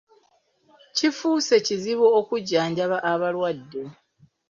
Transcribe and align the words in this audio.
Kifuuse 0.95 1.55
kizibu 1.65 2.05
okujjanjaba 2.19 2.97
abalwadde. 3.11 3.81